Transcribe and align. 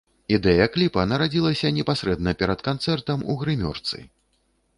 Ідэя 0.35 0.65
кліпа 0.75 1.03
нарадзілася 1.11 1.71
непасрэдна 1.77 2.33
перад 2.41 2.65
канцэртам 2.69 3.19
у 3.35 3.37
грымёрцы. 3.45 3.97